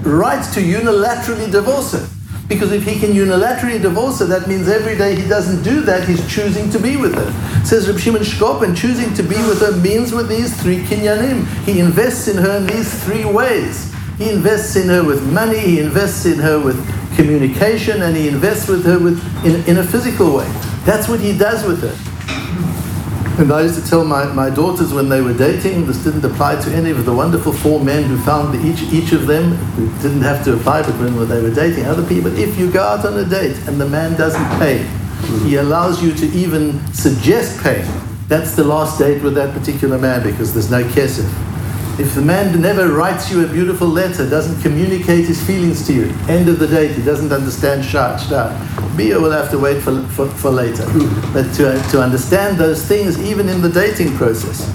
right 0.02 0.44
to 0.54 0.60
unilaterally 0.60 1.50
divorce 1.50 1.92
her. 1.92 2.08
Because 2.50 2.72
if 2.72 2.82
he 2.82 2.98
can 2.98 3.10
unilaterally 3.12 3.80
divorce 3.80 4.18
her, 4.18 4.24
that 4.24 4.48
means 4.48 4.66
every 4.66 4.98
day 4.98 5.14
he 5.14 5.26
doesn't 5.28 5.62
do 5.62 5.82
that, 5.82 6.08
he's 6.08 6.28
choosing 6.28 6.68
to 6.72 6.80
be 6.80 6.96
with 6.96 7.14
her. 7.14 7.64
Says 7.64 7.88
Reb 7.88 8.00
Shimon 8.00 8.22
Shkop, 8.22 8.62
and 8.62 8.76
choosing 8.76 9.14
to 9.14 9.22
be 9.22 9.36
with 9.46 9.60
her 9.60 9.70
means 9.76 10.12
with 10.12 10.28
these 10.28 10.60
three 10.60 10.82
kinyanim. 10.82 11.46
He 11.64 11.78
invests 11.78 12.26
in 12.26 12.36
her 12.36 12.56
in 12.56 12.66
these 12.66 12.92
three 13.04 13.24
ways. 13.24 13.94
He 14.18 14.30
invests 14.30 14.74
in 14.74 14.88
her 14.88 15.04
with 15.04 15.22
money, 15.32 15.60
he 15.60 15.78
invests 15.78 16.26
in 16.26 16.40
her 16.40 16.58
with 16.58 16.76
communication, 17.14 18.02
and 18.02 18.16
he 18.16 18.26
invests 18.26 18.66
with 18.66 18.84
her 18.84 18.98
with, 18.98 19.22
in, 19.46 19.64
in 19.66 19.78
a 19.78 19.84
physical 19.84 20.34
way. 20.34 20.50
That's 20.84 21.08
what 21.08 21.20
he 21.20 21.38
does 21.38 21.64
with 21.64 21.80
her. 21.82 21.96
And 23.38 23.50
I 23.52 23.62
used 23.62 23.82
to 23.82 23.88
tell 23.88 24.04
my, 24.04 24.24
my 24.24 24.50
daughters 24.50 24.92
when 24.92 25.08
they 25.08 25.22
were 25.22 25.32
dating, 25.32 25.86
this 25.86 26.04
didn't 26.04 26.24
apply 26.24 26.60
to 26.60 26.70
any 26.72 26.90
of 26.90 27.06
the 27.06 27.14
wonderful 27.14 27.52
four 27.52 27.82
men 27.82 28.04
who 28.04 28.18
found 28.18 28.54
each, 28.64 28.82
each 28.92 29.12
of 29.12 29.26
them, 29.26 29.54
it 29.78 30.02
didn't 30.02 30.20
have 30.22 30.44
to 30.44 30.54
apply, 30.54 30.82
but 30.82 30.92
when 30.98 31.28
they 31.28 31.40
were 31.40 31.54
dating 31.54 31.86
other 31.86 32.06
people, 32.06 32.36
if 32.38 32.58
you 32.58 32.70
go 32.70 32.82
out 32.82 33.06
on 33.06 33.16
a 33.18 33.24
date 33.24 33.56
and 33.66 33.80
the 33.80 33.88
man 33.88 34.16
doesn't 34.18 34.44
pay, 34.58 34.80
mm-hmm. 34.80 35.46
he 35.46 35.56
allows 35.56 36.02
you 36.02 36.12
to 36.12 36.26
even 36.36 36.78
suggest 36.92 37.62
paying. 37.62 37.88
That's 38.28 38.54
the 38.54 38.64
last 38.64 38.98
date 38.98 39.22
with 39.22 39.34
that 39.34 39.54
particular 39.54 39.98
man 39.98 40.22
because 40.22 40.52
there's 40.52 40.70
no 40.70 40.84
kesef. 40.84 41.49
If 42.00 42.14
the 42.14 42.22
man 42.22 42.58
never 42.58 42.88
writes 42.94 43.30
you 43.30 43.44
a 43.44 43.46
beautiful 43.46 43.86
letter, 43.86 44.26
doesn't 44.28 44.62
communicate 44.62 45.26
his 45.26 45.44
feelings 45.46 45.86
to 45.86 45.92
you, 45.92 46.04
end 46.28 46.48
of 46.48 46.58
the 46.58 46.66
date, 46.66 46.92
he 46.92 47.02
doesn't 47.02 47.30
understand 47.30 47.84
shah. 47.84 48.16
Bia 48.96 49.20
will 49.20 49.30
have 49.30 49.50
to 49.50 49.58
wait 49.58 49.82
for, 49.82 50.02
for, 50.04 50.26
for 50.26 50.50
later. 50.50 50.86
But 51.34 51.52
to, 51.56 51.78
to 51.90 52.00
understand 52.00 52.56
those 52.56 52.82
things, 52.86 53.20
even 53.20 53.50
in 53.50 53.60
the 53.60 53.68
dating 53.68 54.16
process. 54.16 54.66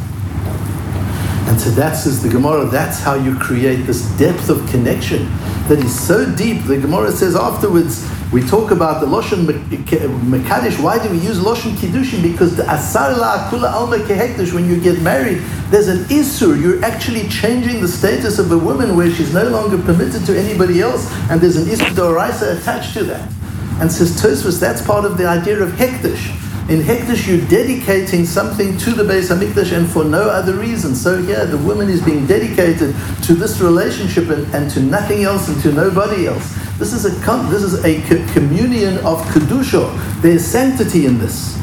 And 1.47 1.59
so 1.59 1.71
that 1.71 1.93
says 1.93 2.21
the 2.21 2.29
Gemara, 2.29 2.65
that's 2.65 2.99
how 2.99 3.15
you 3.15 3.35
create 3.39 3.87
this 3.87 4.07
depth 4.19 4.49
of 4.49 4.69
connection 4.69 5.25
that 5.67 5.79
is 5.79 5.99
so 5.99 6.31
deep. 6.35 6.63
The 6.65 6.77
Gemara 6.77 7.11
says 7.11 7.35
afterwards, 7.35 8.07
we 8.35 8.45
talk 8.45 8.71
about 8.71 8.99
the 8.99 9.07
Loshan 9.07 9.45
Mekadesh. 9.45 10.83
Why 10.83 11.01
do 11.01 11.09
we 11.09 11.19
use 11.19 11.39
Loshan 11.39 11.71
Kiddushin? 11.77 12.21
Because 12.21 12.57
the 12.57 12.69
Asar 12.69 13.13
Kula 13.49 13.71
Alma 13.71 13.95
Kehekdesh, 13.95 14.51
when 14.51 14.69
you 14.69 14.77
get 14.77 15.01
married, 15.01 15.37
there's 15.69 15.87
an 15.87 15.99
Isur. 16.09 16.61
You're 16.61 16.83
actually 16.83 17.29
changing 17.29 17.79
the 17.79 17.87
status 17.87 18.37
of 18.37 18.51
a 18.51 18.57
woman 18.57 18.97
where 18.97 19.09
she's 19.09 19.33
no 19.33 19.47
longer 19.47 19.81
permitted 19.81 20.25
to 20.25 20.37
anybody 20.37 20.81
else, 20.81 21.09
and 21.29 21.39
there's 21.39 21.55
an 21.55 21.63
Isur 21.63 21.95
Doraisa 21.95 22.59
attached 22.59 22.93
to 22.95 23.05
that. 23.05 23.31
And 23.79 23.89
says 23.89 24.21
Tosfos, 24.21 24.59
that's 24.59 24.81
part 24.85 25.05
of 25.05 25.17
the 25.17 25.25
idea 25.25 25.63
of 25.63 25.69
Hekdesh. 25.69 26.44
In 26.67 26.81
Hekdesh, 26.81 27.27
you're 27.27 27.47
dedicating 27.47 28.25
something 28.25 28.75
to 28.79 28.91
the 28.93 29.03
Beis 29.03 29.29
Hamikdash 29.29 29.71
and 29.71 29.87
for 29.87 30.03
no 30.03 30.23
other 30.23 30.55
reason. 30.55 30.95
So 30.95 31.21
here, 31.21 31.45
the 31.45 31.59
woman 31.59 31.89
is 31.89 32.01
being 32.01 32.25
dedicated 32.25 32.95
to 33.21 33.35
this 33.35 33.61
relationship 33.61 34.29
and, 34.29 34.51
and 34.51 34.71
to 34.71 34.79
nothing 34.79 35.21
else 35.21 35.47
and 35.47 35.61
to 35.61 35.71
nobody 35.71 36.25
else. 36.25 36.55
This 36.79 36.91
is 36.91 37.05
a 37.05 37.09
this 37.49 37.61
is 37.61 37.85
a 37.85 38.01
communion 38.33 38.97
of 39.05 39.21
kedusha. 39.27 39.93
There's 40.23 40.43
sanctity 40.43 41.05
in 41.05 41.19
this, 41.19 41.55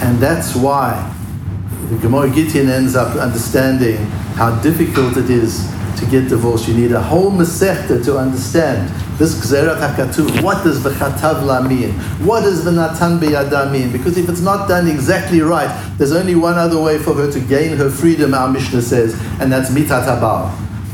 and 0.00 0.18
that's 0.18 0.56
why 0.56 1.14
the 1.90 1.98
Gemara 1.98 2.30
Gittin 2.30 2.70
ends 2.70 2.96
up 2.96 3.14
understanding 3.16 3.98
how 4.36 4.58
difficult 4.62 5.18
it 5.18 5.28
is 5.28 5.70
to 5.98 6.06
get 6.06 6.30
divorced. 6.30 6.66
You 6.66 6.74
need 6.74 6.92
a 6.92 7.02
whole 7.02 7.30
Masechta 7.30 8.02
to 8.06 8.16
understand 8.16 8.88
this 9.20 9.34
Gzerat 9.34 9.76
HaKatuv. 9.76 10.42
What 10.42 10.64
does 10.64 10.82
V'chatav 10.82 11.68
mean? 11.68 11.92
What 12.24 12.40
does 12.40 12.64
V'natan 12.64 13.20
B'yada 13.20 13.70
mean? 13.70 13.92
Because 13.92 14.16
if 14.16 14.30
it's 14.30 14.40
not 14.40 14.66
done 14.66 14.88
exactly 14.88 15.42
right, 15.42 15.68
there's 15.98 16.12
only 16.12 16.34
one 16.34 16.56
other 16.56 16.80
way 16.80 16.96
for 16.96 17.12
her 17.12 17.30
to 17.30 17.38
gain 17.38 17.76
her 17.76 17.90
freedom, 17.90 18.32
our 18.32 18.50
Mishnah 18.50 18.80
says, 18.80 19.12
and 19.38 19.52
that's 19.52 19.68
Mitat 19.68 20.06
Habal. 20.06 20.48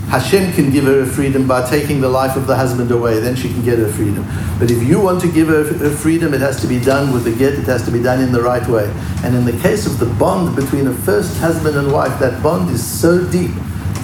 Hashem 0.08 0.52
can 0.54 0.72
give 0.72 0.84
her 0.86 1.06
freedom 1.06 1.46
by 1.46 1.70
taking 1.70 2.00
the 2.00 2.08
life 2.08 2.36
of 2.36 2.48
the 2.48 2.56
husband 2.56 2.90
away, 2.90 3.20
then 3.20 3.36
she 3.36 3.48
can 3.48 3.64
get 3.64 3.78
her 3.78 3.88
freedom. 3.88 4.26
But 4.58 4.72
if 4.72 4.82
you 4.82 5.00
want 5.00 5.20
to 5.20 5.32
give 5.32 5.46
her 5.46 5.62
her 5.62 5.90
freedom, 5.90 6.34
it 6.34 6.40
has 6.40 6.60
to 6.62 6.66
be 6.66 6.80
done 6.80 7.12
with 7.12 7.22
the 7.22 7.32
get, 7.32 7.54
it 7.54 7.66
has 7.66 7.84
to 7.84 7.92
be 7.92 8.02
done 8.02 8.20
in 8.20 8.32
the 8.32 8.42
right 8.42 8.66
way. 8.66 8.92
And 9.22 9.36
in 9.36 9.44
the 9.44 9.56
case 9.62 9.86
of 9.86 10.00
the 10.00 10.06
bond 10.06 10.56
between 10.56 10.88
a 10.88 10.92
first 10.92 11.38
husband 11.38 11.76
and 11.76 11.92
wife, 11.92 12.18
that 12.18 12.42
bond 12.42 12.70
is 12.70 12.84
so 12.84 13.24
deep 13.30 13.52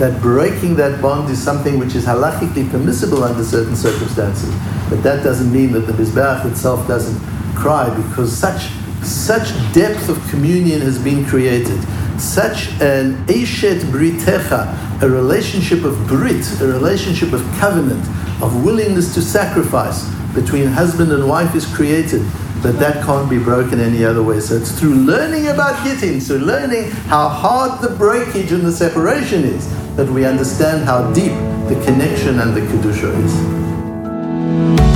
that 0.02 0.20
breaking 0.20 0.74
that 0.74 1.00
bond 1.00 1.30
is 1.30 1.40
something 1.40 1.78
which 1.78 1.94
is 1.94 2.04
halachically 2.04 2.68
permissible 2.72 3.22
under 3.22 3.44
certain 3.44 3.76
circumstances. 3.76 4.52
But 4.90 5.00
that 5.04 5.22
doesn't 5.22 5.52
mean 5.52 5.70
that 5.74 5.82
the 5.82 5.92
Mizbeach 5.92 6.44
itself 6.44 6.88
doesn't 6.88 7.20
cry 7.54 7.88
because 8.04 8.36
such, 8.36 8.62
such 9.04 9.50
depth 9.72 10.08
of 10.08 10.20
communion 10.28 10.80
has 10.80 10.98
been 10.98 11.24
created. 11.24 11.80
Such 12.20 12.72
an 12.80 13.24
Eshet 13.26 13.82
Britecha, 13.92 15.02
a 15.02 15.08
relationship 15.08 15.84
of 15.84 15.96
Brit, 16.08 16.60
a 16.60 16.66
relationship 16.66 17.32
of 17.32 17.42
covenant, 17.60 18.04
of 18.42 18.64
willingness 18.64 19.14
to 19.14 19.22
sacrifice 19.22 20.12
between 20.34 20.66
husband 20.66 21.12
and 21.12 21.28
wife 21.28 21.54
is 21.54 21.64
created 21.76 22.22
that 22.62 22.72
that 22.80 23.04
can't 23.04 23.30
be 23.30 23.38
broken 23.38 23.78
any 23.78 24.04
other 24.04 24.24
way. 24.24 24.40
So 24.40 24.56
it's 24.56 24.76
through 24.76 24.94
learning 24.94 25.46
about 25.46 25.84
Gittin, 25.84 26.20
so 26.20 26.38
learning 26.38 26.90
how 27.06 27.28
hard 27.28 27.80
the 27.82 27.94
breakage 27.94 28.50
and 28.50 28.62
the 28.62 28.72
separation 28.72 29.44
is, 29.44 29.81
that 29.96 30.08
we 30.08 30.24
understand 30.24 30.84
how 30.84 31.12
deep 31.12 31.32
the 31.68 31.80
connection 31.84 32.40
and 32.40 32.54
the 32.56 32.60
Kedusha 32.60 33.12
is. 33.24 34.91